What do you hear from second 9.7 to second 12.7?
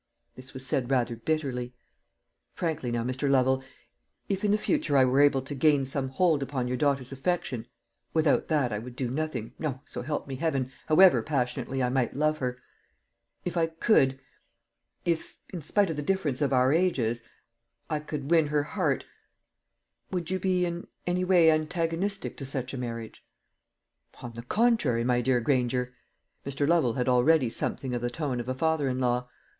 so help me heaven, however passionately I might love her;